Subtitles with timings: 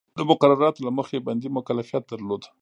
[0.19, 2.41] د مقرراتو له مخې بندي مکلفیت درلود.